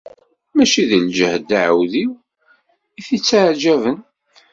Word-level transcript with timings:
Mačči 0.55 0.83
d 0.89 0.91
lǧehd 1.05 1.47
n 1.53 1.55
uɛawdiw 1.55 2.11
i 2.99 3.01
t-itteɛǧaben. 3.07 3.99